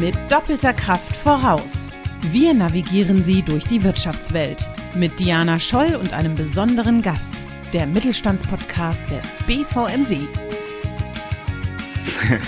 [0.00, 1.98] Mit doppelter Kraft voraus.
[2.30, 7.34] Wir navigieren Sie durch die Wirtschaftswelt mit Diana Scholl und einem besonderen Gast,
[7.72, 10.18] der Mittelstandspodcast des BVMW.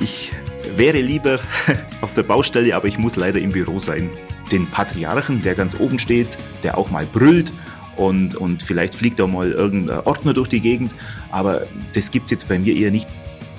[0.00, 0.32] Ich
[0.76, 1.40] wäre lieber
[2.00, 4.08] auf der Baustelle, aber ich muss leider im Büro sein.
[4.50, 7.52] Den Patriarchen, der ganz oben steht, der auch mal brüllt
[7.96, 10.92] und, und vielleicht fliegt auch mal irgendein Ordner durch die Gegend,
[11.30, 13.06] aber das gibt es jetzt bei mir eher nicht.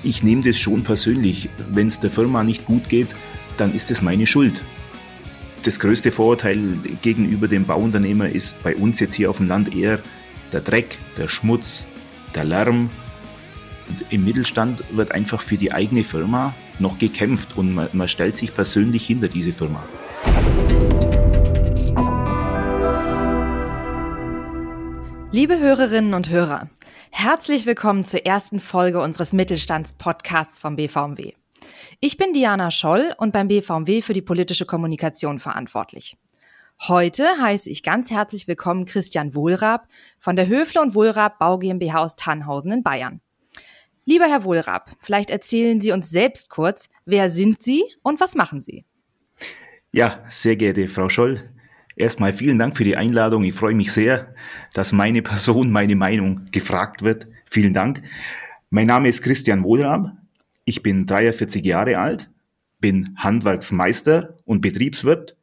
[0.04, 1.48] Ich nehme das schon persönlich.
[1.70, 3.08] Wenn es der Firma nicht gut geht,
[3.56, 4.60] dann ist es meine Schuld.
[5.62, 6.60] Das größte Vorurteil
[7.02, 10.00] gegenüber dem Bauunternehmer ist bei uns jetzt hier auf dem Land eher
[10.52, 11.86] der Dreck, der Schmutz,
[12.34, 12.90] der Lärm.
[13.88, 18.36] Und Im Mittelstand wird einfach für die eigene Firma noch gekämpft und man, man stellt
[18.36, 19.84] sich persönlich hinter diese Firma.
[25.30, 26.68] Liebe Hörerinnen und Hörer,
[27.12, 31.34] herzlich willkommen zur ersten Folge unseres Mittelstandspodcasts vom BVMW.
[32.00, 36.16] Ich bin Diana Scholl und beim BVMW für die politische Kommunikation verantwortlich.
[36.88, 39.86] Heute heiße ich ganz herzlich willkommen Christian Wohlrab
[40.18, 43.20] von der Höfle und Wohlrab Bau GmbH aus Tannhausen in Bayern.
[44.04, 48.62] Lieber Herr Wohlrab, vielleicht erzählen Sie uns selbst kurz, wer sind Sie und was machen
[48.62, 48.84] Sie?
[49.92, 51.48] Ja, sehr geehrte Frau Scholl,
[51.96, 53.44] Erstmal vielen Dank für die Einladung.
[53.44, 54.34] Ich freue mich sehr,
[54.72, 57.26] dass meine Person, meine Meinung gefragt wird.
[57.44, 58.02] Vielen Dank.
[58.70, 60.12] Mein Name ist Christian Wohlrab.
[60.64, 62.30] Ich bin 43 Jahre alt,
[62.80, 65.36] bin Handwerksmeister und Betriebswirt,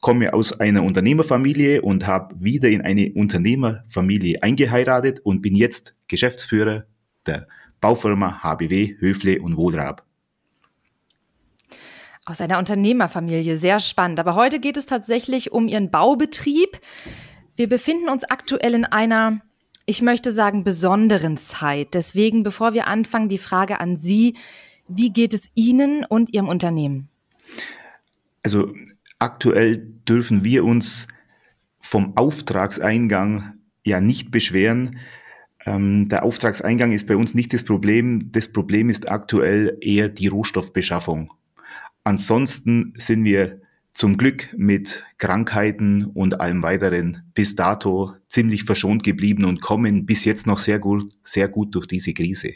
[0.00, 6.84] komme aus einer Unternehmerfamilie und habe wieder in eine Unternehmerfamilie eingeheiratet und bin jetzt Geschäftsführer
[7.26, 7.46] der
[7.80, 10.04] Baufirma HBW Höfle und Wohlrab.
[12.26, 14.18] Aus einer Unternehmerfamilie, sehr spannend.
[14.18, 16.80] Aber heute geht es tatsächlich um Ihren Baubetrieb.
[17.54, 19.42] Wir befinden uns aktuell in einer,
[19.84, 21.92] ich möchte sagen, besonderen Zeit.
[21.92, 24.36] Deswegen, bevor wir anfangen, die Frage an Sie,
[24.88, 27.08] wie geht es Ihnen und Ihrem Unternehmen?
[28.42, 28.72] Also
[29.18, 31.06] aktuell dürfen wir uns
[31.80, 34.98] vom Auftragseingang ja nicht beschweren.
[35.66, 38.32] Ähm, der Auftragseingang ist bei uns nicht das Problem.
[38.32, 41.30] Das Problem ist aktuell eher die Rohstoffbeschaffung.
[42.04, 43.60] Ansonsten sind wir
[43.94, 50.24] zum Glück mit Krankheiten und allem weiteren bis dato ziemlich verschont geblieben und kommen bis
[50.24, 52.54] jetzt noch sehr gut, sehr gut durch diese Krise.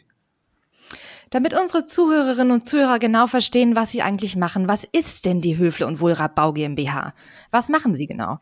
[1.31, 5.59] Damit unsere Zuhörerinnen und Zuhörer genau verstehen, was Sie eigentlich machen, was ist denn die
[5.59, 7.15] Höfle und Wohlrab Bau GmbH?
[7.51, 8.39] Was machen Sie genau?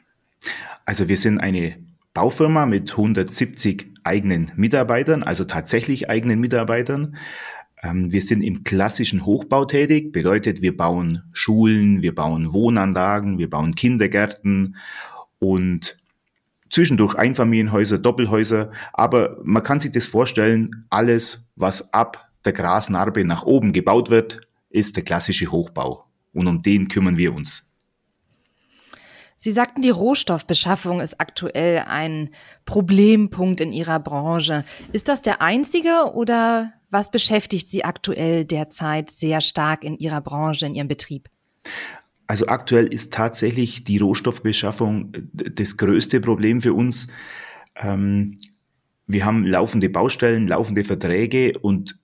[0.84, 1.76] Also wir sind eine
[2.14, 7.16] Baufirma mit 170 eigenen Mitarbeitern, also tatsächlich eigenen Mitarbeitern.
[7.86, 13.48] Ähm, wir sind im klassischen Hochbau tätig, bedeutet, wir bauen Schulen, wir bauen Wohnanlagen, wir
[13.48, 14.76] bauen Kindergärten
[15.38, 15.98] und
[16.70, 18.72] zwischendurch Einfamilienhäuser, Doppelhäuser.
[18.92, 24.40] Aber man kann sich das vorstellen, alles, was ab der Grasnarbe nach oben gebaut wird,
[24.70, 26.04] ist der klassische Hochbau.
[26.32, 27.64] Und um den kümmern wir uns.
[29.38, 32.30] Sie sagten, die Rohstoffbeschaffung ist aktuell ein
[32.64, 34.64] Problempunkt in Ihrer Branche.
[34.92, 40.66] Ist das der einzige oder was beschäftigt Sie aktuell derzeit sehr stark in Ihrer Branche,
[40.66, 41.28] in Ihrem Betrieb?
[42.26, 47.08] Also aktuell ist tatsächlich die Rohstoffbeschaffung das größte Problem für uns.
[47.76, 48.38] Ähm,
[49.06, 51.98] wir haben laufende Baustellen, laufende Verträge und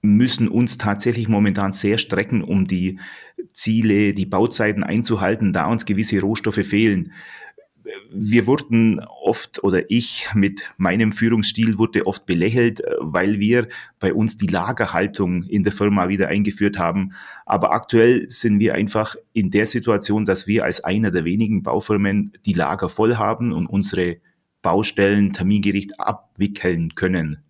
[0.00, 2.98] müssen uns tatsächlich momentan sehr strecken, um die
[3.52, 7.12] Ziele, die Bauzeiten einzuhalten, da uns gewisse Rohstoffe fehlen
[8.10, 13.68] wir wurden oft oder ich mit meinem Führungsstil wurde oft belächelt, äh, weil wir
[14.00, 17.12] bei uns die Lagerhaltung in der Firma wieder eingeführt haben.
[17.46, 22.32] Aber aktuell sind wir einfach in der Situation, dass wir als einer der wenigen Baufirmen
[22.44, 24.18] die Lager voll haben und unsere
[24.62, 27.42] Baustellen termingericht abwickeln können.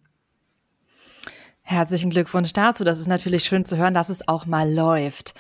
[1.63, 2.83] Herzlichen Glückwunsch dazu.
[2.83, 5.35] Das ist natürlich schön zu hören, dass es auch mal läuft.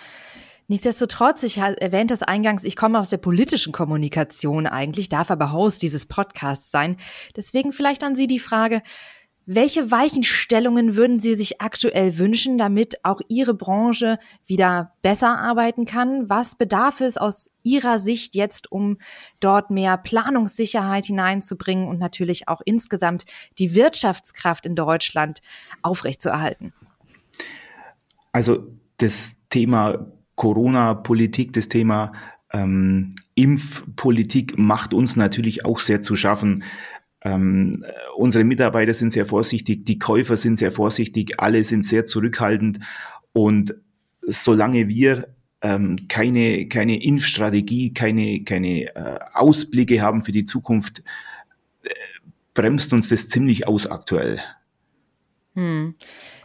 [0.71, 5.81] Nichtsdestotrotz, ich erwähnte es eingangs, ich komme aus der politischen Kommunikation eigentlich, darf aber Host
[5.81, 6.99] dieses Podcasts sein.
[7.37, 8.83] Deswegen vielleicht an Sie die Frage,
[9.47, 16.29] welche Weichenstellungen würden Sie sich aktuell wünschen, damit auch Ihre Branche wieder besser arbeiten kann?
[16.29, 18.99] Was bedarf es aus Ihrer Sicht jetzt, um
[19.41, 23.25] dort mehr Planungssicherheit hineinzubringen und natürlich auch insgesamt
[23.59, 25.41] die Wirtschaftskraft in Deutschland
[25.81, 26.75] aufrechtzuerhalten?
[28.33, 28.67] Also
[28.99, 32.13] das Thema Corona-Politik, das Thema
[32.53, 36.63] ähm, Impfpolitik macht uns natürlich auch sehr zu schaffen.
[37.23, 37.85] Ähm,
[38.17, 42.79] unsere Mitarbeiter sind sehr vorsichtig, die Käufer sind sehr vorsichtig, alle sind sehr zurückhaltend.
[43.33, 43.75] Und
[44.23, 51.03] solange wir ähm, keine, keine Impfstrategie, keine, keine äh, Ausblicke haben für die Zukunft,
[51.83, 51.91] äh,
[52.55, 54.41] bremst uns das ziemlich aus aktuell.
[55.55, 55.97] Hm.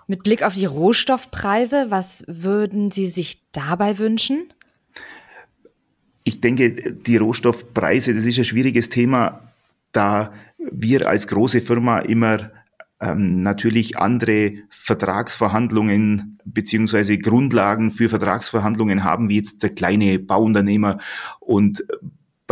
[0.07, 4.45] Mit Blick auf die Rohstoffpreise, was würden Sie sich dabei wünschen?
[6.23, 9.51] Ich denke, die Rohstoffpreise, das ist ein schwieriges Thema,
[9.91, 12.51] da wir als große Firma immer
[13.01, 20.99] ähm, natürlich andere Vertragsverhandlungen beziehungsweise Grundlagen für Vertragsverhandlungen haben, wie jetzt der kleine Bauunternehmer.
[21.39, 21.83] Und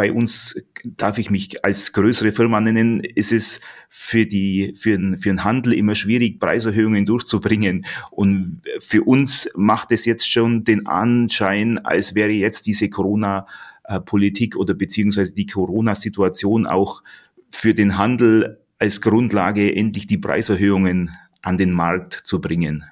[0.01, 5.19] bei uns darf ich mich als größere Firma nennen, ist es für die, für den,
[5.19, 7.85] für den Handel immer schwierig, Preiserhöhungen durchzubringen.
[8.09, 14.73] Und für uns macht es jetzt schon den Anschein, als wäre jetzt diese Corona-Politik oder
[14.73, 17.03] beziehungsweise die Corona-Situation auch
[17.51, 21.11] für den Handel als Grundlage, endlich die Preiserhöhungen
[21.43, 22.85] an den Markt zu bringen.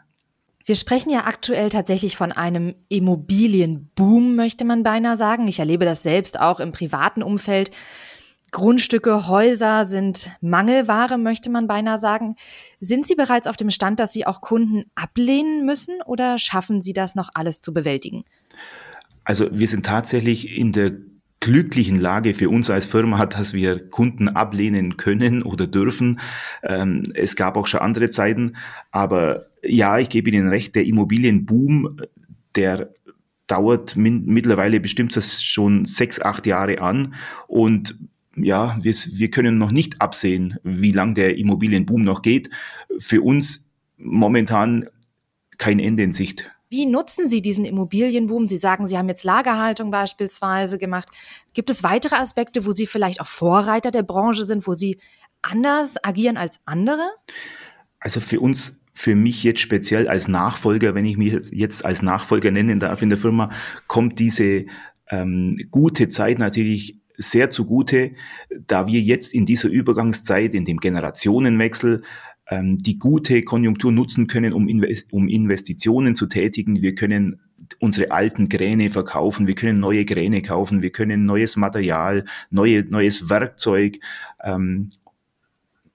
[0.69, 5.47] Wir sprechen ja aktuell tatsächlich von einem Immobilienboom, möchte man beinahe sagen.
[5.47, 7.71] Ich erlebe das selbst auch im privaten Umfeld.
[8.51, 12.35] Grundstücke, Häuser sind Mangelware, möchte man beinahe sagen.
[12.79, 16.93] Sind Sie bereits auf dem Stand, dass Sie auch Kunden ablehnen müssen oder schaffen Sie
[16.93, 18.23] das noch alles zu bewältigen?
[19.23, 20.91] Also wir sind tatsächlich in der
[21.39, 26.19] glücklichen Lage für uns als Firma, dass wir Kunden ablehnen können oder dürfen.
[26.61, 28.55] Ähm, es gab auch schon andere Zeiten,
[28.91, 32.01] aber ja, ich gebe Ihnen recht, der Immobilienboom,
[32.55, 32.93] der
[33.47, 37.15] dauert mittlerweile bestimmt das schon sechs, acht Jahre an
[37.47, 37.97] und
[38.35, 42.49] ja, wir, wir können noch nicht absehen, wie lang der Immobilienboom noch geht.
[42.99, 43.65] Für uns
[43.97, 44.87] momentan
[45.57, 46.49] kein Ende in Sicht.
[46.69, 48.47] Wie nutzen Sie diesen Immobilienboom?
[48.47, 51.09] Sie sagen, Sie haben jetzt Lagerhaltung beispielsweise gemacht.
[51.53, 54.99] Gibt es weitere Aspekte, wo Sie vielleicht auch Vorreiter der Branche sind, wo Sie
[55.41, 57.09] anders agieren als andere?
[57.99, 62.51] Also für uns für mich jetzt speziell als Nachfolger, wenn ich mich jetzt als Nachfolger
[62.51, 63.49] nennen darf in der Firma,
[63.87, 64.65] kommt diese
[65.09, 68.11] ähm, gute Zeit natürlich sehr zugute,
[68.67, 72.03] da wir jetzt in dieser Übergangszeit, in dem Generationenwechsel,
[72.49, 74.67] ähm, die gute Konjunktur nutzen können, um,
[75.11, 76.81] um Investitionen zu tätigen.
[76.81, 77.39] Wir können
[77.79, 83.29] unsere alten Kräne verkaufen, wir können neue Kräne kaufen, wir können neues Material, neue, neues
[83.29, 83.99] Werkzeug
[84.43, 84.89] ähm,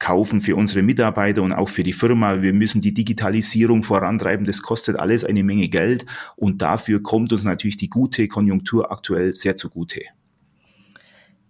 [0.05, 2.43] kaufen für unsere Mitarbeiter und auch für die Firma.
[2.43, 4.45] Wir müssen die Digitalisierung vorantreiben.
[4.45, 6.05] Das kostet alles eine Menge Geld
[6.37, 10.03] und dafür kommt uns natürlich die gute Konjunktur aktuell sehr zugute.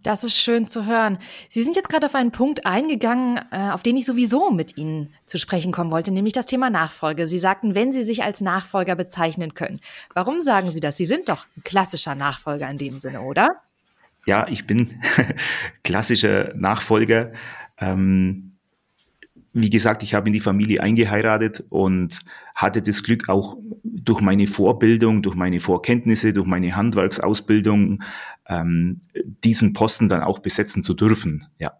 [0.05, 1.19] Das ist schön zu hören.
[1.49, 5.13] Sie sind jetzt gerade auf einen Punkt eingegangen, äh, auf den ich sowieso mit Ihnen
[5.27, 7.27] zu sprechen kommen wollte, nämlich das Thema Nachfolge.
[7.27, 9.81] Sie sagten, wenn Sie sich als Nachfolger bezeichnen können.
[10.13, 10.97] Warum sagen Sie das?
[10.97, 13.63] Sie sind doch ein klassischer Nachfolger in dem Sinne, oder?
[14.27, 15.01] Ja, ich bin
[15.83, 17.33] klassischer Nachfolger.
[17.79, 18.53] Ähm,
[19.53, 22.19] wie gesagt, ich habe in die Familie eingeheiratet und
[22.57, 28.03] hatte das Glück auch durch meine Vorbildung, durch meine Vorkenntnisse, durch meine Handwerksausbildung
[28.49, 29.01] ähm,
[29.45, 31.47] diesen Posten dann auch besetzen zu dürfen.
[31.59, 31.73] Ja.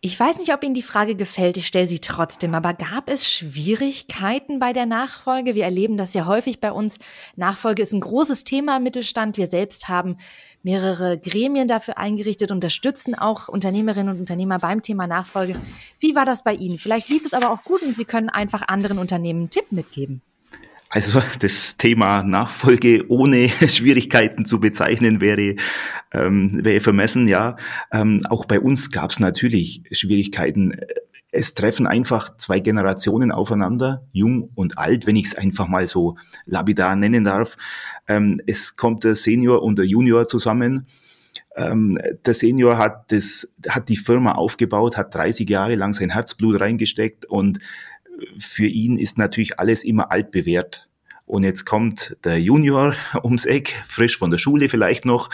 [0.00, 3.28] Ich weiß nicht, ob Ihnen die Frage gefällt, ich stelle sie trotzdem, aber gab es
[3.28, 5.56] Schwierigkeiten bei der Nachfolge?
[5.56, 6.98] Wir erleben das ja häufig bei uns.
[7.34, 9.38] Nachfolge ist ein großes Thema im Mittelstand.
[9.38, 10.16] Wir selbst haben
[10.62, 15.60] mehrere Gremien dafür eingerichtet, unterstützen auch Unternehmerinnen und Unternehmer beim Thema Nachfolge.
[15.98, 16.78] Wie war das bei Ihnen?
[16.78, 20.22] Vielleicht lief es aber auch gut und Sie können einfach anderen Unternehmen einen Tipp mitgeben.
[20.90, 25.56] Also das Thema Nachfolge ohne Schwierigkeiten zu bezeichnen wäre,
[26.12, 27.56] ähm, wäre vermessen, ja.
[27.92, 30.80] Ähm, auch bei uns gab es natürlich Schwierigkeiten.
[31.30, 36.16] Es treffen einfach zwei Generationen aufeinander, jung und alt, wenn ich es einfach mal so
[36.46, 37.58] lapidar nennen darf.
[38.06, 40.86] Ähm, es kommt der Senior und der Junior zusammen.
[41.54, 46.60] Ähm, der Senior hat, das, hat die Firma aufgebaut, hat 30 Jahre lang sein Herzblut
[46.60, 47.58] reingesteckt und
[48.38, 50.88] für ihn ist natürlich alles immer altbewährt.
[51.28, 55.28] Und jetzt kommt der Junior ums Eck, frisch von der Schule vielleicht noch,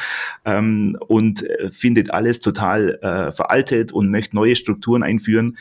[0.44, 5.56] ähm, und äh, findet alles total äh, veraltet und möchte neue Strukturen einführen.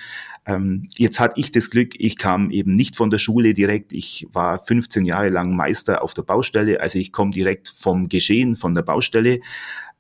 [0.46, 3.94] Ähm, jetzt hatte ich das Glück, ich kam eben nicht von der Schule direkt.
[3.94, 8.56] Ich war 15 Jahre lang Meister auf der Baustelle, also ich komme direkt vom Geschehen,
[8.56, 9.40] von der Baustelle.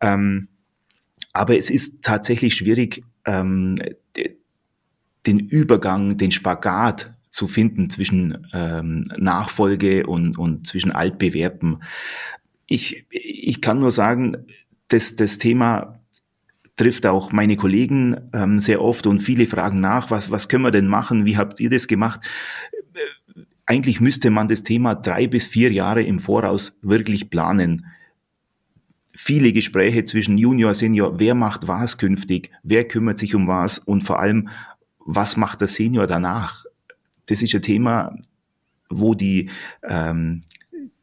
[0.01, 0.49] Ähm,
[1.31, 3.77] aber es ist tatsächlich schwierig, ähm,
[5.25, 11.81] den Übergang, den Spagat zu finden zwischen ähm, Nachfolge und, und zwischen Altbewährtem.
[12.67, 14.45] Ich, ich kann nur sagen,
[14.87, 15.99] dass das Thema
[16.75, 20.71] trifft auch meine Kollegen ähm, sehr oft und viele fragen nach, was, was können wir
[20.71, 22.21] denn machen, wie habt ihr das gemacht?
[23.65, 27.85] Eigentlich müsste man das Thema drei bis vier Jahre im Voraus wirklich planen.
[29.15, 34.01] Viele Gespräche zwischen Junior, Senior, wer macht was künftig, wer kümmert sich um was und
[34.01, 34.49] vor allem,
[35.05, 36.65] was macht der Senior danach?
[37.25, 38.15] Das ist ein Thema,
[38.89, 39.49] wo die,
[39.87, 40.41] ähm,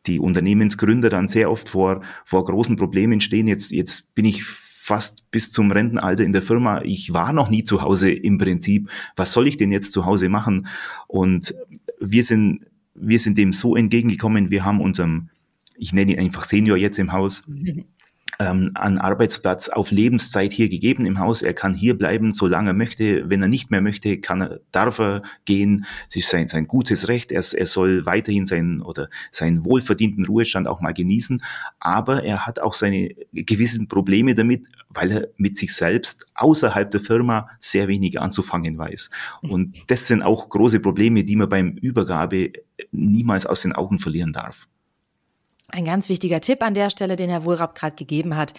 [0.07, 3.49] die Unternehmensgründer dann sehr oft vor, vor großen Problemen stehen.
[3.49, 6.83] Jetzt, jetzt bin ich fast bis zum Rentenalter in der Firma.
[6.83, 8.90] Ich war noch nie zu Hause im Prinzip.
[9.14, 10.66] Was soll ich denn jetzt zu Hause machen?
[11.07, 11.54] Und
[12.00, 14.50] wir sind, wir sind dem so entgegengekommen.
[14.50, 15.28] Wir haben unserem,
[15.76, 17.45] ich nenne ihn einfach Senior jetzt im Haus,
[18.40, 21.42] ähm, einen Arbeitsplatz auf Lebenszeit hier gegeben im Haus.
[21.42, 23.28] Er kann hier bleiben, solange er möchte.
[23.28, 25.85] Wenn er nicht mehr möchte, kann er, darf er gehen.
[26.09, 27.32] Es ist sein, sein gutes Recht.
[27.32, 31.42] Er, er soll weiterhin seinen oder seinen wohlverdienten Ruhestand auch mal genießen.
[31.78, 37.00] Aber er hat auch seine gewissen Probleme damit, weil er mit sich selbst außerhalb der
[37.00, 39.11] Firma sehr wenig anzufangen weiß.
[39.42, 42.52] Und das sind auch große Probleme, die man beim Übergabe
[42.90, 44.66] niemals aus den Augen verlieren darf.
[45.72, 48.54] Ein ganz wichtiger Tipp an der Stelle, den Herr Wohlrapp gerade gegeben hat.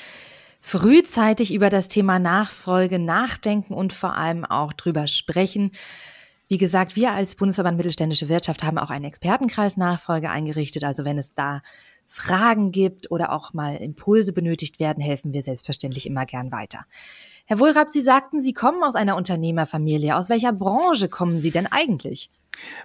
[0.59, 5.71] Frühzeitig über das Thema Nachfolge nachdenken und vor allem auch drüber sprechen.
[6.47, 10.83] Wie gesagt, wir als Bundesverband Mittelständische Wirtschaft haben auch einen Expertenkreis Nachfolge eingerichtet.
[10.83, 11.61] Also wenn es da
[12.07, 16.85] Fragen gibt oder auch mal Impulse benötigt werden, helfen wir selbstverständlich immer gern weiter.
[17.45, 20.15] Herr Wohlrapp, Sie sagten, Sie kommen aus einer Unternehmerfamilie.
[20.15, 22.29] Aus welcher Branche kommen Sie denn eigentlich?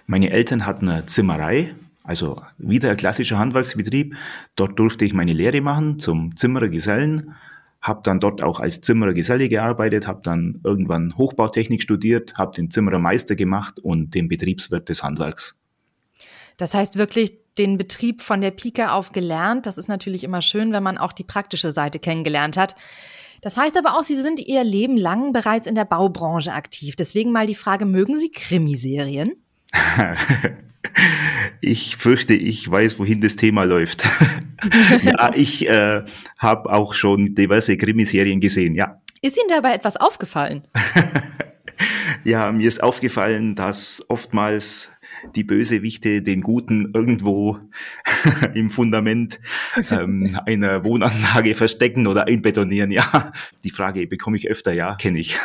[0.05, 1.75] Meine Eltern hatten eine Zimmerei
[2.07, 4.15] also wieder ein klassischer Handwerksbetrieb.
[4.55, 7.35] Dort durfte ich meine Lehre machen zum Zimmerergesellen,
[7.81, 13.35] habe dann dort auch als Zimmerergeselle gearbeitet, habe dann irgendwann Hochbautechnik studiert, habe den Zimmerermeister
[13.35, 15.59] gemacht und den Betriebswirt des Handwerks.
[16.55, 19.65] Das heißt wirklich den Betrieb von der Pike auf gelernt.
[19.65, 22.75] Das ist natürlich immer schön, wenn man auch die praktische Seite kennengelernt hat.
[23.41, 26.95] Das heißt aber auch, Sie sind Ihr Leben lang bereits in der Baubranche aktiv.
[26.95, 29.33] Deswegen mal die Frage, mögen Sie Krimiserien?
[31.61, 34.03] Ich fürchte, ich weiß, wohin das Thema läuft.
[35.03, 36.03] ja, ich äh,
[36.37, 39.01] habe auch schon diverse Krimiserien gesehen, ja.
[39.21, 40.63] Ist Ihnen dabei etwas aufgefallen?
[42.23, 44.89] ja, mir ist aufgefallen, dass oftmals
[45.35, 47.57] die Bösewichte den Guten irgendwo
[48.53, 49.39] im Fundament
[49.89, 52.91] ähm, einer Wohnanlage verstecken oder einbetonieren.
[52.91, 53.33] Ja,
[53.63, 55.39] die Frage bekomme ich öfter, ja, kenne ich.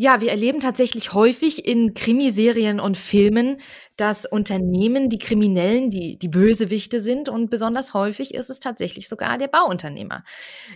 [0.00, 3.56] Ja, wir erleben tatsächlich häufig in Krimiserien und Filmen,
[3.96, 9.38] dass Unternehmen die Kriminellen, die, die Bösewichte sind und besonders häufig ist es tatsächlich sogar
[9.38, 10.22] der Bauunternehmer.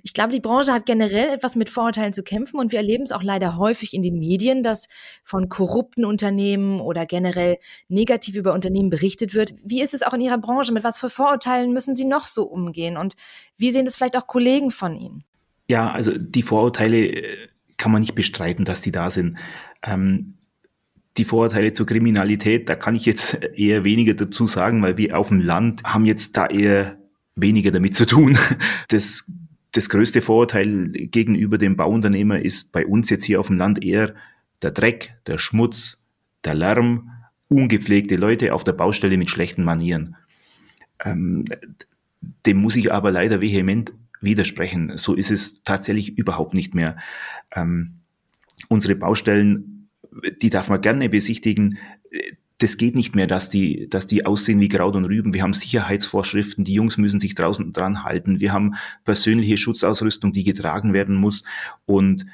[0.02, 3.12] Ich glaube, die Branche hat generell etwas mit Vorurteilen zu kämpfen und wir erleben es
[3.12, 4.88] auch leider häufig in den Medien, dass
[5.22, 9.54] von korrupten Unternehmen oder generell negativ über Unternehmen berichtet wird.
[9.64, 10.72] Wie ist es auch in Ihrer Branche?
[10.72, 12.96] Mit was für Vorurteilen müssen Sie noch so umgehen?
[12.96, 13.14] Und
[13.56, 15.22] wie sehen das vielleicht auch Kollegen von Ihnen?
[15.68, 17.51] Ja, also die Vorurteile äh,
[17.82, 19.38] kann man nicht bestreiten, dass die da sind.
[19.82, 20.34] Ähm,
[21.16, 25.28] die Vorurteile zur Kriminalität, da kann ich jetzt eher weniger dazu sagen, weil wir auf
[25.28, 26.96] dem Land haben jetzt da eher
[27.34, 28.38] weniger damit zu tun.
[28.88, 29.28] Das,
[29.72, 34.14] das größte Vorurteil gegenüber dem Bauunternehmer ist bei uns jetzt hier auf dem Land eher
[34.60, 35.98] der Dreck, der Schmutz,
[36.44, 37.10] der Lärm,
[37.48, 40.16] ungepflegte Leute auf der Baustelle mit schlechten Manieren.
[41.02, 41.46] Ähm,
[42.46, 43.92] dem muss ich aber leider vehement
[44.22, 44.96] widersprechen.
[44.96, 46.96] So ist es tatsächlich überhaupt nicht mehr.
[47.54, 48.00] Ähm,
[48.68, 49.72] unsere Baustellen
[50.40, 51.78] die darf man gerne besichtigen.
[52.58, 55.34] Das geht nicht mehr, dass die, dass die aussehen wie Kraut und Rüben.
[55.34, 58.40] Wir haben Sicherheitsvorschriften, die Jungs müssen sich draußen dran halten.
[58.40, 58.74] Wir haben
[59.04, 61.42] persönliche Schutzausrüstung, die getragen werden muss.
[61.86, 62.26] Und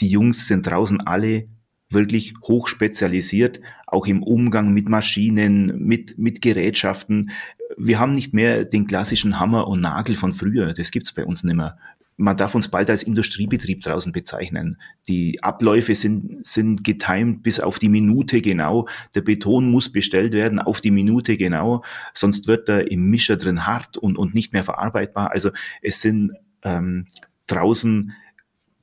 [0.00, 1.48] die Jungs sind draußen alle
[1.90, 7.30] wirklich hochspezialisiert, auch im Umgang mit Maschinen, mit, mit Gerätschaften.
[7.76, 10.72] Wir haben nicht mehr den klassischen Hammer und Nagel von früher.
[10.72, 11.76] Das gibt's bei uns nicht mehr
[12.20, 14.78] man darf uns bald als Industriebetrieb draußen bezeichnen.
[15.08, 18.86] Die Abläufe sind, sind getimt bis auf die Minute genau.
[19.14, 21.82] Der Beton muss bestellt werden auf die Minute genau,
[22.12, 25.32] sonst wird er im Mischer drin hart und, und nicht mehr verarbeitbar.
[25.32, 26.32] Also es sind
[26.62, 27.06] ähm,
[27.46, 28.12] draußen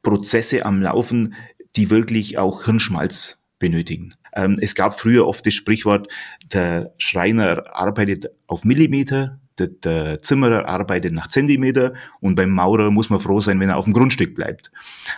[0.01, 1.35] Prozesse am Laufen,
[1.75, 4.13] die wirklich auch Hirnschmalz benötigen.
[4.35, 6.07] Ähm, es gab früher oft das Sprichwort,
[6.53, 13.09] der Schreiner arbeitet auf Millimeter, der, der Zimmerer arbeitet nach Zentimeter und beim Maurer muss
[13.09, 14.71] man froh sein, wenn er auf dem Grundstück bleibt.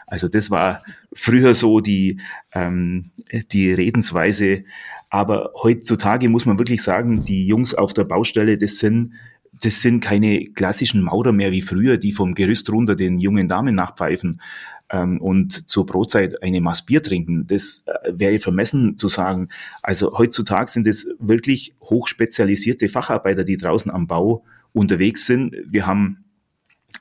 [0.07, 2.21] Also das war früher so die,
[2.53, 3.03] ähm,
[3.51, 4.63] die Redensweise.
[5.09, 9.13] Aber heutzutage muss man wirklich sagen, die Jungs auf der Baustelle, das sind
[9.61, 13.75] das sind keine klassischen Maurer mehr wie früher, die vom Gerüst runter den jungen Damen
[13.75, 14.39] nachpfeifen,
[14.91, 17.47] ähm, und zur Brotzeit eine Maß Bier trinken.
[17.47, 19.49] Das äh, wäre vermessen zu sagen.
[19.81, 24.43] Also heutzutage sind es wirklich hochspezialisierte Facharbeiter, die draußen am Bau
[24.73, 25.55] unterwegs sind.
[25.65, 26.25] Wir haben,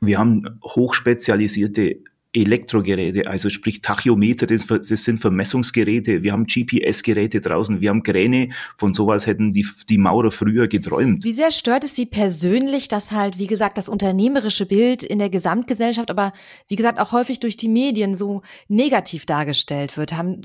[0.00, 1.98] wir haben hochspezialisierte
[2.42, 8.50] Elektrogeräte, also sprich Tachyometer, das, das sind Vermessungsgeräte, wir haben GPS-Geräte draußen, wir haben Kräne,
[8.76, 11.24] von sowas hätten die, die Maurer früher geträumt.
[11.24, 15.30] Wie sehr stört es Sie persönlich, dass halt, wie gesagt, das unternehmerische Bild in der
[15.30, 16.32] Gesamtgesellschaft, aber
[16.68, 20.12] wie gesagt auch häufig durch die Medien so negativ dargestellt wird?
[20.12, 20.42] Haben,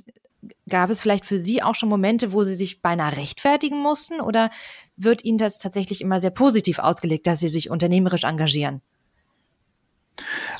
[0.70, 4.50] gab es vielleicht für Sie auch schon Momente, wo Sie sich beinahe rechtfertigen mussten oder
[4.98, 8.82] wird Ihnen das tatsächlich immer sehr positiv ausgelegt, dass Sie sich unternehmerisch engagieren?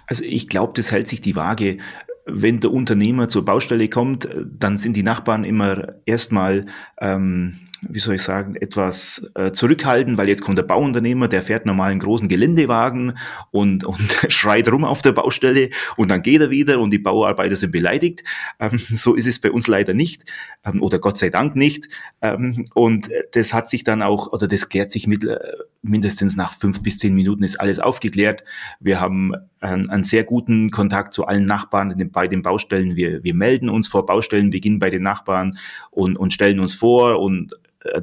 [0.08, 1.78] Also ich glaube, das hält sich die Waage.
[2.26, 6.68] Wenn der Unternehmer zur Baustelle kommt, dann sind die Nachbarn immer erstmal,
[7.02, 7.60] ähm,
[7.90, 11.92] wie soll ich sagen, etwas äh, zurückhaltend, weil jetzt kommt der Bauunternehmer, der fährt normal
[11.92, 13.18] einen großen Geländewagen
[13.52, 17.56] und, und schreit rum auf der Baustelle und dann geht er wieder und die Bauarbeiter
[17.56, 18.24] sind beleidigt.
[18.60, 20.26] Ähm, so ist es bei uns leider nicht
[20.66, 21.90] ähm, oder Gott sei Dank nicht.
[22.22, 25.38] Ähm, und das hat sich dann auch, oder das klärt sich mit, äh,
[25.82, 28.44] mindestens nach fünf bis zehn Minuten ist alles aufgeklärt.
[28.80, 32.96] Wir haben einen, einen sehr guten Kontakt zu allen Nachbarn bei den Baustellen.
[32.96, 35.58] Wir, wir melden uns vor Baustellenbeginn bei den Nachbarn
[35.92, 37.54] und, und stellen uns vor und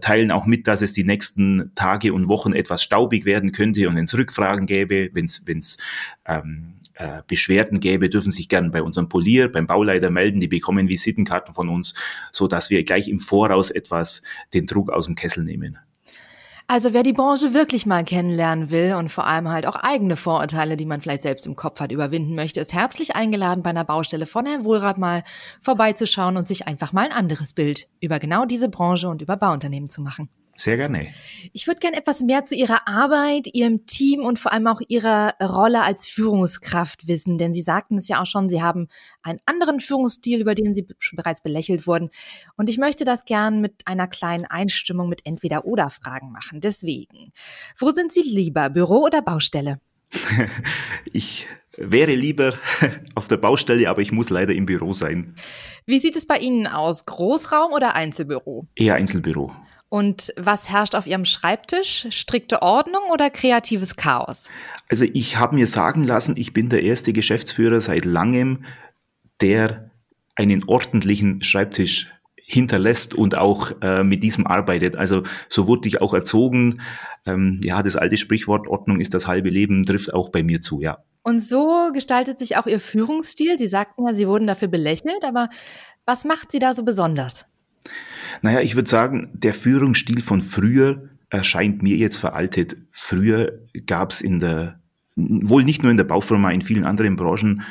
[0.01, 3.97] teilen auch mit, dass es die nächsten Tage und Wochen etwas staubig werden könnte und
[3.97, 5.79] wenn es Rückfragen gäbe, wenn es
[6.27, 10.41] ähm, äh, Beschwerden gäbe, dürfen sich gerne bei unserem Polier, beim Bauleiter melden.
[10.41, 11.95] Die bekommen Visitenkarten von uns,
[12.31, 14.23] so dass wir gleich im Voraus etwas
[14.53, 15.79] den Druck aus dem Kessel nehmen.
[16.73, 20.77] Also wer die Branche wirklich mal kennenlernen will und vor allem halt auch eigene Vorurteile,
[20.77, 24.25] die man vielleicht selbst im Kopf hat, überwinden möchte, ist herzlich eingeladen, bei einer Baustelle
[24.25, 25.25] von Herrn Wohlrath mal
[25.63, 29.91] vorbeizuschauen und sich einfach mal ein anderes Bild über genau diese Branche und über Bauunternehmen
[29.91, 30.29] zu machen.
[30.61, 31.09] Sehr gerne.
[31.55, 35.33] Ich würde gerne etwas mehr zu Ihrer Arbeit, Ihrem Team und vor allem auch Ihrer
[35.41, 38.89] Rolle als Führungskraft wissen, denn Sie sagten es ja auch schon, Sie haben
[39.23, 42.11] einen anderen Führungsstil, über den Sie bereits belächelt wurden.
[42.59, 46.61] Und ich möchte das gern mit einer kleinen Einstimmung mit Entweder-Oder-Fragen machen.
[46.61, 47.33] Deswegen,
[47.79, 49.81] wo sind Sie lieber, Büro oder Baustelle?
[51.15, 52.53] Ich wäre lieber
[53.15, 55.37] auf der Baustelle, aber ich muss leider im Büro sein.
[55.87, 57.07] Wie sieht es bei Ihnen aus?
[57.07, 58.67] Großraum oder Einzelbüro?
[58.75, 59.53] Eher Einzelbüro.
[59.91, 62.07] Und was herrscht auf Ihrem Schreibtisch?
[62.11, 64.49] Strikte Ordnung oder kreatives Chaos?
[64.89, 68.65] Also ich habe mir sagen lassen, ich bin der erste Geschäftsführer seit langem,
[69.41, 69.91] der
[70.37, 74.95] einen ordentlichen Schreibtisch hinterlässt und auch äh, mit diesem arbeitet.
[74.95, 76.81] Also so wurde ich auch erzogen.
[77.27, 80.81] Ähm, ja, das alte Sprichwort Ordnung ist das halbe Leben trifft auch bei mir zu,
[80.81, 80.99] ja.
[81.23, 83.59] Und so gestaltet sich auch Ihr Führungsstil.
[83.59, 85.49] Sie sagten ja, Sie wurden dafür belächelt, aber
[86.07, 87.47] was macht Sie da so besonders?
[88.43, 92.77] Naja, ich würde sagen, der Führungsstil von früher erscheint mir jetzt veraltet.
[92.91, 94.81] Früher gab es in der,
[95.17, 97.63] wohl nicht nur in der Baufirma, in vielen anderen Branchen,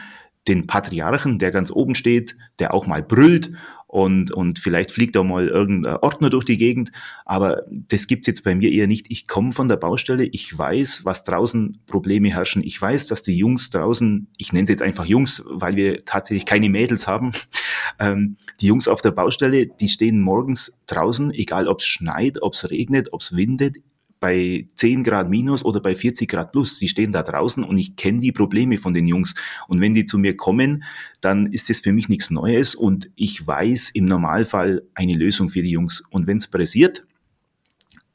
[0.47, 3.51] den Patriarchen, der ganz oben steht, der auch mal brüllt
[3.91, 6.91] und, und vielleicht fliegt auch mal irgendein Ordner durch die Gegend.
[7.25, 9.08] Aber das gibt's jetzt bei mir eher nicht.
[9.10, 12.63] Ich komme von der Baustelle, ich weiß, was draußen Probleme herrschen.
[12.63, 16.45] Ich weiß, dass die Jungs draußen, ich nenne sie jetzt einfach Jungs, weil wir tatsächlich
[16.45, 17.32] keine Mädels haben,
[17.99, 22.54] ähm, die Jungs auf der Baustelle, die stehen morgens draußen, egal ob es schneit, ob
[22.54, 23.78] es regnet, ob es windet,
[24.19, 26.77] bei 10 Grad minus oder bei 40 Grad plus.
[26.77, 29.34] Sie stehen da draußen und ich kenne die Probleme von den Jungs.
[29.67, 30.84] Und wenn die zu mir kommen,
[31.21, 35.62] dann ist das für mich nichts Neues und ich weiß im Normalfall eine Lösung für
[35.62, 36.03] die Jungs.
[36.10, 37.05] Und wenn es pressiert,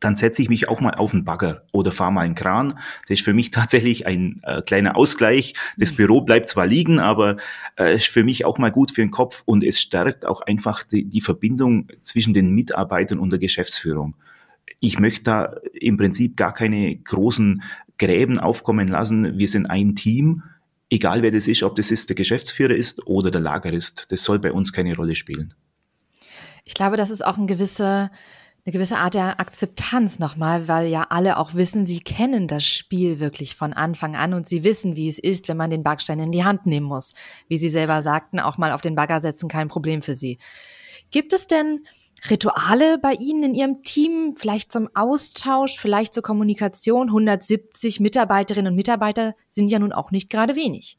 [0.00, 2.78] dann setze ich mich auch mal auf den Bagger oder fahre mal einen Kran.
[3.08, 5.54] Das ist für mich tatsächlich ein äh, kleiner Ausgleich.
[5.78, 5.96] Das mhm.
[5.96, 7.36] Büro bleibt zwar liegen, aber
[7.78, 10.84] äh, ist für mich auch mal gut für den Kopf und es stärkt auch einfach
[10.84, 14.14] die, die Verbindung zwischen den Mitarbeitern und der Geschäftsführung
[14.80, 17.62] ich möchte da im Prinzip gar keine großen
[17.98, 19.38] Gräben aufkommen lassen.
[19.38, 20.42] Wir sind ein Team,
[20.90, 24.06] egal wer das ist, ob das ist der Geschäftsführer ist oder der Lagerist.
[24.10, 25.54] Das soll bei uns keine Rolle spielen.
[26.64, 28.10] Ich glaube, das ist auch ein gewisser
[28.66, 33.20] eine gewisse Art der Akzeptanz nochmal, weil ja alle auch wissen, sie kennen das Spiel
[33.20, 36.32] wirklich von Anfang an und sie wissen, wie es ist, wenn man den Backstein in
[36.32, 37.12] die Hand nehmen muss.
[37.46, 40.38] Wie Sie selber sagten, auch mal auf den Bagger setzen, kein Problem für Sie.
[41.10, 41.84] Gibt es denn
[42.30, 47.08] Rituale bei Ihnen in Ihrem Team, vielleicht zum Austausch, vielleicht zur Kommunikation?
[47.08, 50.98] 170 Mitarbeiterinnen und Mitarbeiter sind ja nun auch nicht gerade wenig.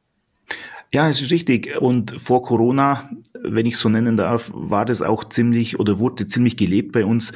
[0.93, 1.75] Ja, es ist richtig.
[1.81, 6.55] Und vor Corona, wenn ich so nennen darf, war das auch ziemlich oder wurde ziemlich
[6.55, 7.33] gelebt bei uns.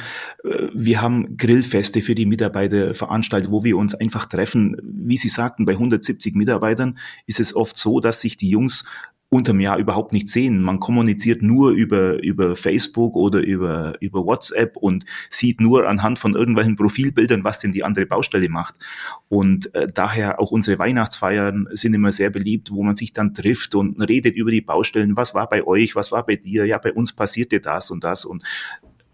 [0.74, 4.78] Wir haben Grillfeste für die Mitarbeiter veranstaltet, wo wir uns einfach treffen.
[4.82, 8.86] Wie Sie sagten, bei 170 Mitarbeitern ist es oft so, dass sich die Jungs
[9.30, 10.62] unterm Jahr überhaupt nicht sehen.
[10.62, 16.34] Man kommuniziert nur über, über Facebook oder über, über WhatsApp und sieht nur anhand von
[16.34, 18.80] irgendwelchen Profilbildern, was denn die andere Baustelle macht.
[19.28, 23.76] Und äh, daher auch unsere Weihnachtsfeiern sind immer sehr beliebt, wo man sich dann trifft
[23.76, 25.16] und redet über die Baustellen.
[25.16, 25.96] Was war bei euch?
[25.96, 26.66] Was war bei dir?
[26.66, 28.26] Ja, bei uns passierte das und das.
[28.26, 28.44] Und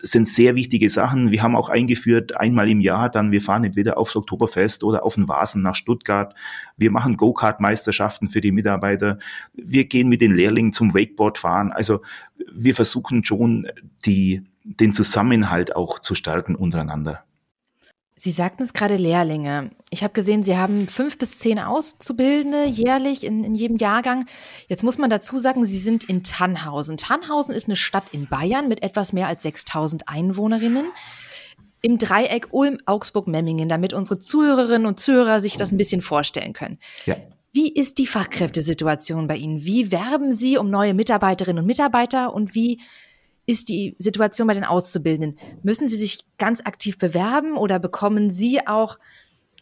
[0.06, 1.32] sind sehr wichtige Sachen.
[1.32, 5.16] Wir haben auch eingeführt, einmal im Jahr dann, wir fahren entweder aufs Oktoberfest oder auf
[5.16, 6.36] den Vasen nach Stuttgart.
[6.78, 9.18] Wir machen Go-Kart-Meisterschaften für die Mitarbeiter.
[9.54, 11.72] Wir gehen mit den Lehrlingen zum Wakeboard fahren.
[11.72, 12.02] Also
[12.54, 13.68] wir versuchen schon,
[14.06, 17.24] die, den Zusammenhalt auch zu stärken untereinander.
[18.18, 19.72] Sie sagten es gerade Lehrlinge.
[19.90, 24.26] Ich habe gesehen, Sie haben fünf bis zehn Auszubildende jährlich in, in jedem Jahrgang.
[24.70, 26.96] Jetzt muss man dazu sagen, Sie sind in Tannhausen.
[26.96, 30.86] Tannhausen ist eine Stadt in Bayern mit etwas mehr als 6000 Einwohnerinnen
[31.82, 36.54] im Dreieck Ulm, Augsburg, Memmingen, damit unsere Zuhörerinnen und Zuhörer sich das ein bisschen vorstellen
[36.54, 36.80] können.
[37.06, 37.18] Ja.
[37.52, 39.64] Wie ist die Fachkräftesituation bei Ihnen?
[39.66, 42.82] Wie werben Sie um neue Mitarbeiterinnen und Mitarbeiter und wie
[43.46, 45.38] ist die Situation bei den Auszubildenden?
[45.64, 48.98] Müssen Sie sich ganz aktiv bewerben oder bekommen Sie auch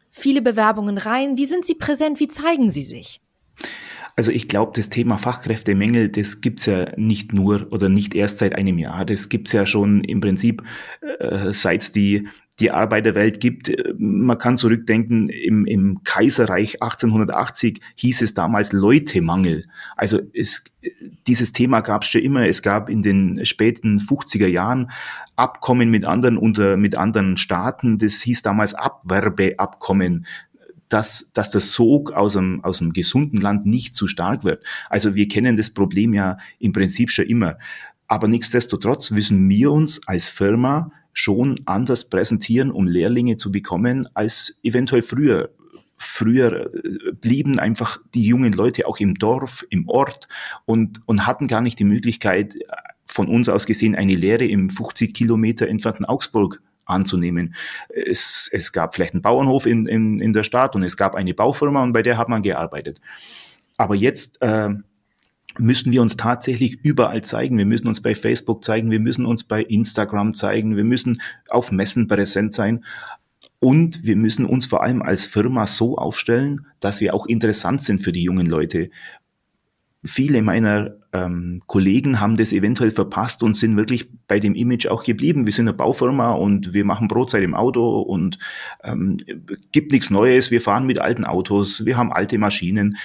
[0.09, 1.37] viele Bewerbungen rein?
[1.37, 2.19] Wie sind Sie präsent?
[2.19, 3.21] Wie zeigen Sie sich?
[4.15, 8.53] Also ich glaube, das Thema Fachkräftemängel, das gibt's ja nicht nur oder nicht erst seit
[8.53, 9.05] einem Jahr.
[9.05, 10.63] Das gibt's ja schon im Prinzip,
[11.19, 12.27] äh, seit die,
[12.59, 13.71] die Arbeiterwelt gibt.
[13.97, 19.65] Man kann zurückdenken, im, im Kaiserreich 1880 hieß es damals Leutemangel.
[19.95, 20.63] Also es,
[21.25, 22.47] dieses Thema gab's schon immer.
[22.47, 24.91] Es gab in den späten 50er Jahren
[25.35, 27.97] Abkommen mit anderen unter mit anderen Staaten.
[27.97, 30.27] Das hieß damals Abwerbeabkommen
[30.89, 34.63] dass, dass der Sog aus einem, aus einem gesunden Land nicht zu stark wird.
[34.91, 37.57] Also wir kennen das Problem ja im Prinzip schon immer.
[38.07, 44.59] Aber nichtsdestotrotz müssen wir uns als Firma schon anders präsentieren, um Lehrlinge zu bekommen, als
[44.63, 45.49] eventuell früher.
[45.95, 50.27] Früher äh, blieben einfach die jungen Leute auch im Dorf, im Ort
[50.65, 52.55] und, und hatten gar nicht die Möglichkeit,
[53.05, 57.55] von uns aus gesehen, eine Lehre im 50 Kilometer entfernten Augsburg anzunehmen.
[57.89, 61.33] Es, es gab vielleicht einen Bauernhof in, in, in der Stadt und es gab eine
[61.33, 62.99] Baufirma und bei der hat man gearbeitet.
[63.77, 64.69] Aber jetzt äh,
[65.57, 67.57] müssen wir uns tatsächlich überall zeigen.
[67.57, 71.71] Wir müssen uns bei Facebook zeigen, wir müssen uns bei Instagram zeigen, wir müssen auf
[71.71, 72.83] Messen präsent sein.
[73.59, 78.01] Und wir müssen uns vor allem als Firma so aufstellen, dass wir auch interessant sind
[78.01, 78.89] für die jungen Leute
[80.05, 85.03] viele meiner ähm, Kollegen haben das eventuell verpasst und sind wirklich bei dem Image auch
[85.03, 85.45] geblieben.
[85.45, 88.37] Wir sind eine Baufirma und wir machen Brotzeit im Auto und
[88.83, 89.17] ähm,
[89.71, 90.51] gibt nichts Neues.
[90.51, 92.97] Wir fahren mit alten Autos, wir haben alte Maschinen.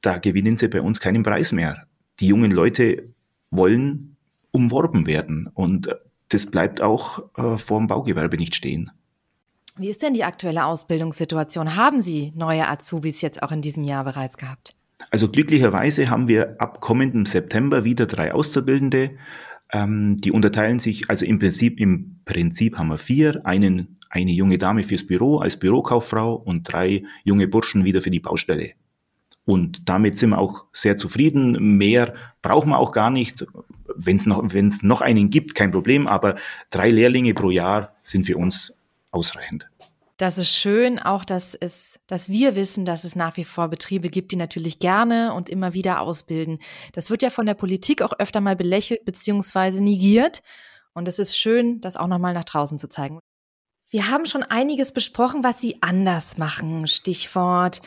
[0.00, 1.86] Da gewinnen sie bei uns keinen Preis mehr.
[2.20, 3.14] Die jungen Leute
[3.50, 4.16] wollen
[4.52, 5.88] umworben werden und
[6.28, 8.90] das bleibt auch äh, vor dem Baugewerbe nicht stehen.
[9.76, 11.76] Wie ist denn die aktuelle Ausbildungssituation?
[11.76, 14.74] Haben Sie neue Azubis jetzt auch in diesem Jahr bereits gehabt?
[15.10, 19.12] Also glücklicherweise haben wir ab kommendem September wieder drei Auszubildende.
[19.72, 24.58] Ähm, die unterteilen sich, also im Prinzip, im Prinzip haben wir vier, einen, eine junge
[24.58, 28.72] Dame fürs Büro als Bürokauffrau und drei junge Burschen wieder für die Baustelle.
[29.44, 31.76] Und damit sind wir auch sehr zufrieden.
[31.76, 33.46] Mehr brauchen wir auch gar nicht.
[33.96, 34.42] Wenn es noch,
[34.82, 36.36] noch einen gibt, kein Problem, aber
[36.70, 38.72] drei Lehrlinge pro Jahr sind für uns
[39.10, 39.68] ausreichend.
[40.20, 44.10] Das ist schön, auch dass es, dass wir wissen, dass es nach wie vor Betriebe
[44.10, 46.58] gibt, die natürlich gerne und immer wieder ausbilden.
[46.92, 49.80] Das wird ja von der Politik auch öfter mal belächelt bzw.
[49.80, 50.42] negiert.
[50.92, 53.18] Und es ist schön, das auch nochmal nach draußen zu zeigen.
[53.88, 56.86] Wir haben schon einiges besprochen, was Sie anders machen.
[56.86, 57.80] Stichwort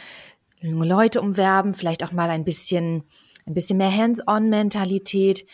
[0.69, 3.04] junge Leute umwerben, vielleicht auch mal ein bisschen,
[3.45, 5.45] ein bisschen mehr Hands-on-Mentalität.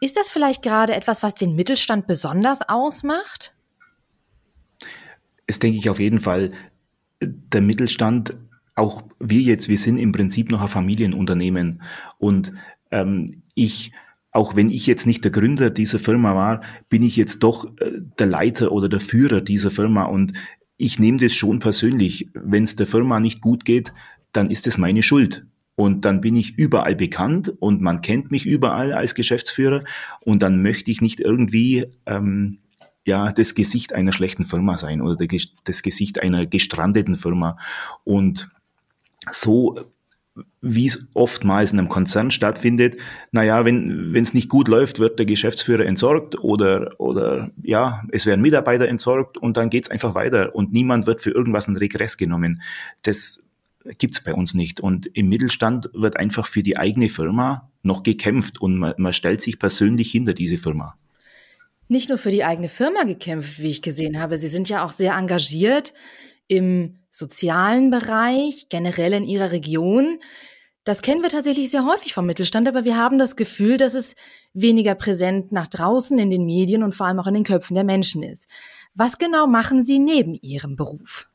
[0.00, 3.56] Ist das vielleicht gerade etwas, was den Mittelstand besonders ausmacht?
[5.46, 6.50] ist, denke ich, auf jeden Fall
[7.20, 8.36] der Mittelstand,
[8.74, 11.82] auch wir jetzt, wir sind im Prinzip noch ein Familienunternehmen.
[12.18, 12.52] Und
[12.90, 13.92] ähm, ich,
[14.32, 17.92] auch wenn ich jetzt nicht der Gründer dieser Firma war, bin ich jetzt doch äh,
[18.18, 20.04] der Leiter oder der Führer dieser Firma.
[20.04, 20.34] Und
[20.76, 22.28] ich nehme das schon persönlich.
[22.34, 23.94] Wenn es der Firma nicht gut geht,
[24.36, 25.46] dann ist es meine Schuld.
[25.74, 29.84] Und dann bin ich überall bekannt und man kennt mich überall als Geschäftsführer.
[30.20, 32.58] Und dann möchte ich nicht irgendwie ähm,
[33.04, 35.16] ja das Gesicht einer schlechten Firma sein oder
[35.64, 37.58] das Gesicht einer gestrandeten Firma.
[38.04, 38.48] Und
[39.30, 39.78] so
[40.60, 42.96] wie es oftmals in einem Konzern stattfindet,
[43.32, 48.42] naja, wenn es nicht gut läuft, wird der Geschäftsführer entsorgt oder, oder ja, es werden
[48.42, 52.60] Mitarbeiter entsorgt und dann geht's einfach weiter und niemand wird für irgendwas in Regress genommen.
[53.02, 53.42] Das
[53.98, 54.80] gibt's bei uns nicht.
[54.80, 59.40] Und im Mittelstand wird einfach für die eigene Firma noch gekämpft und man, man stellt
[59.40, 60.96] sich persönlich hinter diese Firma
[61.88, 64.38] nicht nur für die eigene Firma gekämpft, wie ich gesehen habe.
[64.38, 65.94] Sie sind ja auch sehr engagiert
[66.48, 70.18] im sozialen Bereich, generell in Ihrer Region.
[70.84, 74.14] Das kennen wir tatsächlich sehr häufig vom Mittelstand, aber wir haben das Gefühl, dass es
[74.52, 77.84] weniger präsent nach draußen in den Medien und vor allem auch in den Köpfen der
[77.84, 78.48] Menschen ist.
[78.94, 81.28] Was genau machen Sie neben Ihrem Beruf?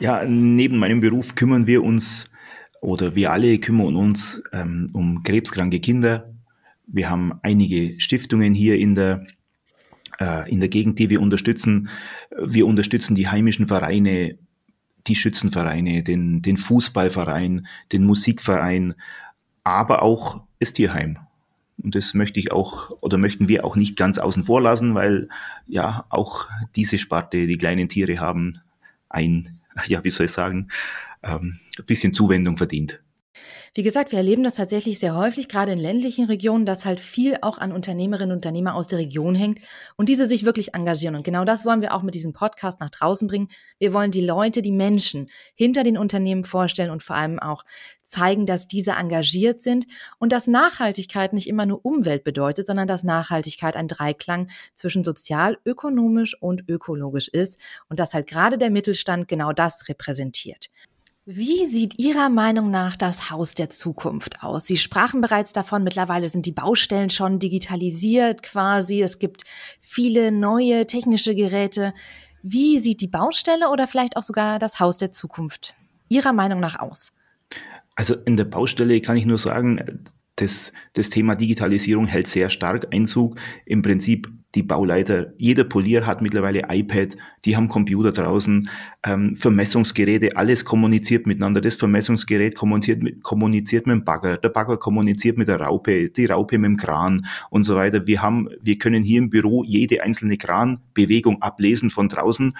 [0.00, 2.26] Ja, neben meinem Beruf kümmern wir uns
[2.80, 6.32] oder wir alle kümmern uns ähm, um krebskranke Kinder.
[6.86, 9.26] Wir haben einige Stiftungen hier in der
[10.20, 11.88] äh, in der Gegend, die wir unterstützen.
[12.40, 14.38] Wir unterstützen die heimischen Vereine,
[15.06, 18.94] die Schützenvereine, den, den Fußballverein, den Musikverein,
[19.64, 21.18] aber auch das Tierheim.
[21.82, 25.28] Und das möchte ich auch oder möchten wir auch nicht ganz außen vor lassen, weil
[25.66, 28.60] ja auch diese Sparte, die kleinen Tiere haben
[29.08, 30.68] ein, ja, wie soll ich sagen,
[31.22, 33.00] ähm, ein bisschen Zuwendung verdient.
[33.74, 37.36] Wie gesagt, wir erleben das tatsächlich sehr häufig, gerade in ländlichen Regionen, dass halt viel
[37.42, 39.60] auch an Unternehmerinnen und Unternehmer aus der Region hängt
[39.96, 41.14] und diese sich wirklich engagieren.
[41.14, 43.48] Und genau das wollen wir auch mit diesem Podcast nach draußen bringen.
[43.78, 47.64] Wir wollen die Leute, die Menschen hinter den Unternehmen vorstellen und vor allem auch
[48.08, 49.86] zeigen, dass diese engagiert sind
[50.18, 55.58] und dass Nachhaltigkeit nicht immer nur Umwelt bedeutet, sondern dass Nachhaltigkeit ein Dreiklang zwischen sozial,
[55.64, 60.70] ökonomisch und ökologisch ist und dass halt gerade der Mittelstand genau das repräsentiert.
[61.30, 64.64] Wie sieht Ihrer Meinung nach das Haus der Zukunft aus?
[64.64, 69.02] Sie sprachen bereits davon, mittlerweile sind die Baustellen schon digitalisiert quasi.
[69.02, 69.42] Es gibt
[69.82, 71.92] viele neue technische Geräte.
[72.42, 75.76] Wie sieht die Baustelle oder vielleicht auch sogar das Haus der Zukunft
[76.08, 77.12] Ihrer Meinung nach aus?
[77.98, 80.04] Also in der Baustelle kann ich nur sagen,
[80.36, 83.34] das, das Thema Digitalisierung hält sehr stark Einzug.
[83.66, 88.70] Im Prinzip die Bauleiter, jeder Polier hat mittlerweile iPad, die haben Computer draußen,
[89.04, 91.60] ähm, Vermessungsgeräte, alles kommuniziert miteinander.
[91.60, 96.26] Das Vermessungsgerät kommuniziert mit, kommuniziert mit dem Bagger, der Bagger kommuniziert mit der Raupe, die
[96.26, 98.06] Raupe mit dem Kran und so weiter.
[98.06, 102.56] Wir haben, wir können hier im Büro jede einzelne Kranbewegung ablesen von draußen,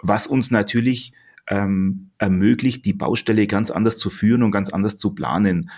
[0.00, 1.12] was uns natürlich
[1.50, 5.70] ähm, ermöglicht, die Baustelle ganz anders zu führen und ganz anders zu planen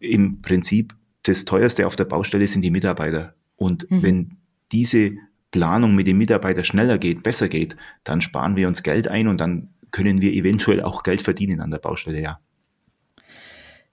[0.00, 3.34] im Prinzip das teuerste auf der Baustelle sind die Mitarbeiter.
[3.56, 4.02] Und mhm.
[4.02, 4.36] wenn
[4.72, 5.12] diese
[5.52, 9.40] Planung mit den Mitarbeitern schneller geht, besser geht, dann sparen wir uns Geld ein und
[9.40, 12.40] dann können wir eventuell auch Geld verdienen an der Baustelle, ja.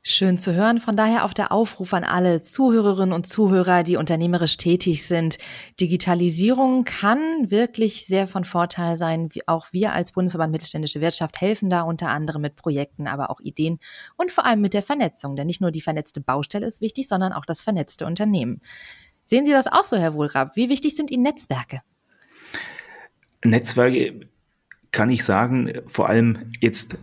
[0.02, 0.80] Schön zu hören.
[0.80, 5.38] Von daher auch der Aufruf an alle Zuhörerinnen und Zuhörer, die unternehmerisch tätig sind.
[5.82, 7.20] Digitalisierung kann
[7.52, 9.30] wirklich sehr von Vorteil sein.
[9.46, 13.78] Auch wir als Bundesverband Mittelständische Wirtschaft helfen da unter anderem mit Projekten, aber auch Ideen
[14.16, 15.36] und vor allem mit der Vernetzung.
[15.36, 18.62] Denn nicht nur die vernetzte Baustelle ist wichtig, sondern auch das vernetzte Unternehmen.
[19.26, 20.56] Sehen Sie das auch so, Herr Wohlrab?
[20.56, 21.82] Wie wichtig sind Ihnen Netzwerke?
[23.44, 24.30] Netzwerke
[24.92, 26.98] kann ich sagen, vor allem jetzt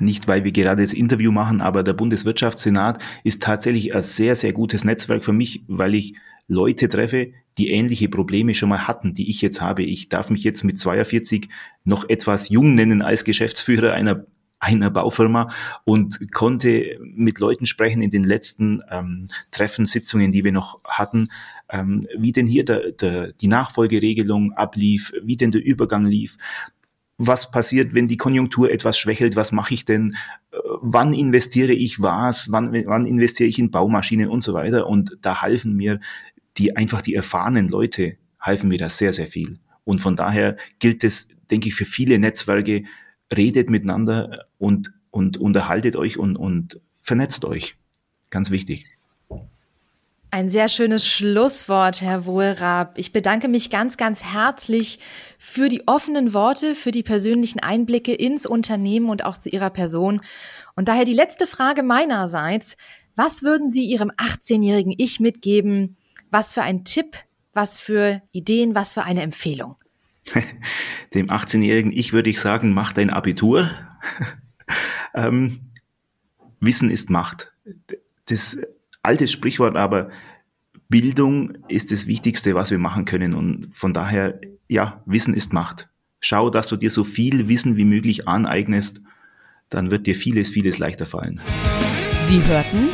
[0.00, 4.52] nicht, weil wir gerade das Interview machen, aber der Bundeswirtschaftssenat ist tatsächlich ein sehr, sehr
[4.52, 6.14] gutes Netzwerk für mich, weil ich
[6.48, 9.82] Leute treffe, die ähnliche Probleme schon mal hatten, die ich jetzt habe.
[9.82, 11.48] Ich darf mich jetzt mit 42
[11.84, 14.24] noch etwas jung nennen als Geschäftsführer einer
[14.60, 15.52] einer Baufirma
[15.84, 21.28] und konnte mit Leuten sprechen in den letzten ähm, Treffen, Sitzungen, die wir noch hatten,
[21.70, 26.38] ähm, wie denn hier der, der, die Nachfolgeregelung ablief, wie denn der Übergang lief
[27.18, 30.16] was passiert, wenn die Konjunktur etwas schwächelt, was mache ich denn,
[30.52, 34.86] äh, wann investiere ich was, wann, wann investiere ich in Baumaschinen und so weiter.
[34.86, 36.00] Und da halfen mir
[36.56, 39.58] die einfach die erfahrenen Leute, halfen mir da sehr, sehr viel.
[39.84, 42.84] Und von daher gilt es, denke ich, für viele Netzwerke,
[43.34, 47.76] redet miteinander und, und unterhaltet euch und, und vernetzt euch.
[48.30, 48.86] Ganz wichtig.
[50.30, 52.98] Ein sehr schönes Schlusswort, Herr Wohlrab.
[52.98, 54.98] Ich bedanke mich ganz, ganz herzlich
[55.38, 60.20] für die offenen Worte, für die persönlichen Einblicke ins Unternehmen und auch zu Ihrer Person.
[60.76, 62.76] Und daher die letzte Frage meinerseits.
[63.16, 65.96] Was würden Sie Ihrem 18-jährigen Ich mitgeben?
[66.30, 67.16] Was für ein Tipp,
[67.54, 69.76] was für Ideen, was für eine Empfehlung?
[71.14, 73.70] Dem 18-jährigen Ich würde ich sagen, mach dein Abitur.
[75.14, 75.72] ähm,
[76.60, 77.50] Wissen ist Macht.
[78.26, 78.58] Das
[79.08, 80.10] altes Sprichwort, aber
[80.88, 83.34] Bildung ist das Wichtigste, was wir machen können.
[83.34, 85.88] Und von daher, ja, Wissen ist Macht.
[86.20, 89.00] Schau, dass du dir so viel Wissen wie möglich aneignest,
[89.70, 91.40] dann wird dir vieles, vieles leichter fallen.
[92.26, 92.88] Sie hörten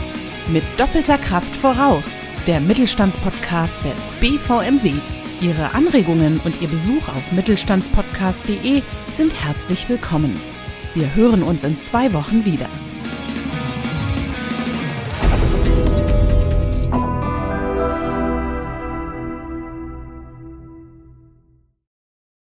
[0.52, 4.92] mit doppelter Kraft voraus, der Mittelstandspodcast des BVMW.
[5.40, 8.82] Ihre Anregungen und Ihr Besuch auf mittelstandspodcast.de
[9.14, 10.38] sind herzlich willkommen.
[10.94, 12.68] Wir hören uns in zwei Wochen wieder.